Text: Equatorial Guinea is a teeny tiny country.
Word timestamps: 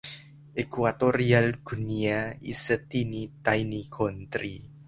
Equatorial 0.57 1.51
Guinea 1.63 2.35
is 2.49 2.71
a 2.71 2.79
teeny 2.79 3.33
tiny 3.43 3.83
country. 3.87 4.65